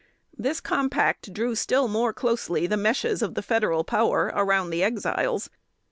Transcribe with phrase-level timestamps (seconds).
[0.35, 5.51] This compact drew still more closely the meshes of the federal power around the Exiles.